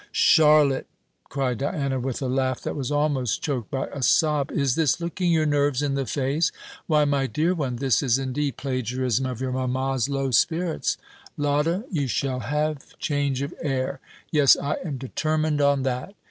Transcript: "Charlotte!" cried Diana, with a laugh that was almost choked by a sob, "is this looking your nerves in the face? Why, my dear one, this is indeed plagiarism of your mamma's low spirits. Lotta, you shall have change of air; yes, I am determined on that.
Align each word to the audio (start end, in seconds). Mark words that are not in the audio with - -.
"Charlotte!" 0.13 0.87
cried 1.25 1.59
Diana, 1.59 1.99
with 1.99 2.23
a 2.23 2.27
laugh 2.27 2.59
that 2.61 2.75
was 2.75 2.89
almost 2.91 3.43
choked 3.43 3.69
by 3.69 3.85
a 3.93 4.01
sob, 4.01 4.49
"is 4.51 4.73
this 4.73 4.99
looking 4.99 5.31
your 5.31 5.45
nerves 5.45 5.83
in 5.83 5.93
the 5.93 6.07
face? 6.07 6.51
Why, 6.87 7.05
my 7.05 7.27
dear 7.27 7.53
one, 7.53 7.75
this 7.75 8.01
is 8.01 8.17
indeed 8.17 8.57
plagiarism 8.57 9.27
of 9.27 9.39
your 9.39 9.51
mamma's 9.51 10.09
low 10.09 10.31
spirits. 10.31 10.97
Lotta, 11.37 11.85
you 11.91 12.07
shall 12.07 12.39
have 12.39 12.97
change 12.97 13.43
of 13.43 13.53
air; 13.61 13.99
yes, 14.31 14.57
I 14.57 14.77
am 14.83 14.97
determined 14.97 15.61
on 15.61 15.83
that. 15.83 16.15